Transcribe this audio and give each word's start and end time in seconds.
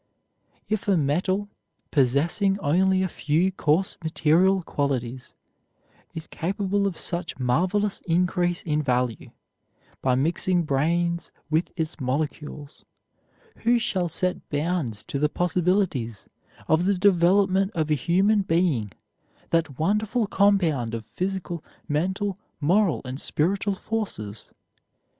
If 0.67 0.87
a 0.87 0.97
metal 0.97 1.47
possessing 1.91 2.57
only 2.57 3.03
a 3.03 3.07
few 3.07 3.51
coarse 3.51 3.97
material 4.03 4.63
qualities 4.63 5.35
is 6.15 6.25
capable 6.25 6.87
of 6.87 6.97
such 6.97 7.37
marvelous 7.37 8.01
increase 8.07 8.63
in 8.63 8.81
value, 8.81 9.29
by 10.01 10.15
mixing 10.15 10.63
brains 10.63 11.29
with 11.51 11.69
its 11.77 11.99
molecules, 11.99 12.83
who 13.57 13.77
shall 13.77 14.09
set 14.09 14.49
bounds 14.49 15.03
to 15.03 15.19
the 15.19 15.29
possibilities 15.29 16.27
of 16.67 16.85
the 16.85 16.95
development 16.97 17.69
of 17.75 17.91
a 17.91 17.93
human 17.93 18.41
being, 18.41 18.91
that 19.51 19.77
wonderful 19.77 20.25
compound 20.25 20.95
of 20.95 21.05
physical, 21.13 21.63
mental, 21.87 22.39
moral, 22.59 23.03
and 23.05 23.21
spiritual 23.21 23.75
forces? 23.75 24.51